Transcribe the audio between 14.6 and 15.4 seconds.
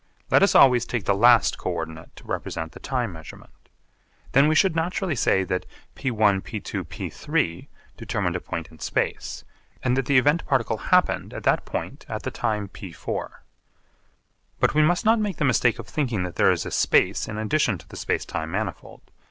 we must not make